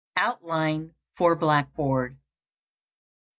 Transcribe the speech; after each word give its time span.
OUTLINE 0.17 0.95
FOR 1.13 1.35
BLACKBOARD. 1.35 2.15